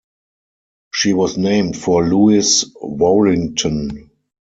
She 0.95 1.13
was 1.13 1.37
named 1.37 1.77
for 1.77 2.03
Lewis 2.03 2.65
Warrington. 2.81 4.09